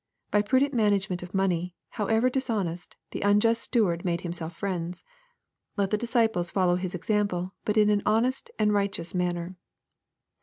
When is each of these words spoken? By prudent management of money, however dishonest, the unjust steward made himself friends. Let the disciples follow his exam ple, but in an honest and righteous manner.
By 0.31 0.41
prudent 0.41 0.73
management 0.73 1.21
of 1.21 1.31
money, 1.35 1.75
however 1.89 2.27
dishonest, 2.27 2.95
the 3.11 3.21
unjust 3.21 3.61
steward 3.61 4.03
made 4.03 4.21
himself 4.21 4.57
friends. 4.57 5.03
Let 5.77 5.91
the 5.91 5.95
disciples 5.99 6.49
follow 6.49 6.75
his 6.77 6.95
exam 6.95 7.27
ple, 7.27 7.53
but 7.65 7.77
in 7.77 7.91
an 7.91 8.01
honest 8.03 8.49
and 8.57 8.73
righteous 8.73 9.13
manner. 9.13 9.57